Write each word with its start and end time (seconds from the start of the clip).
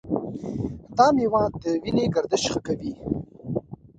دا 0.97 1.07
میوه 1.15 1.43
د 1.61 1.63
وینې 1.83 2.05
گردش 2.15 2.43
ښه 2.51 2.59
کوي. 2.65 2.93